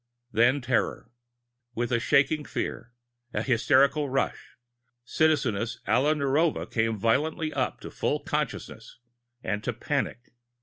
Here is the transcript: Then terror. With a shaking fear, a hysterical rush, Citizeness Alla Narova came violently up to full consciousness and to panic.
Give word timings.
Then 0.31 0.61
terror. 0.61 1.11
With 1.75 1.91
a 1.91 1.99
shaking 1.99 2.43
fear, 2.43 2.91
a 3.35 3.43
hysterical 3.43 4.09
rush, 4.09 4.55
Citizeness 5.05 5.77
Alla 5.85 6.15
Narova 6.15 6.65
came 6.65 6.97
violently 6.97 7.53
up 7.53 7.79
to 7.81 7.91
full 7.91 8.19
consciousness 8.21 8.97
and 9.43 9.63
to 9.63 9.73
panic. 9.73 10.31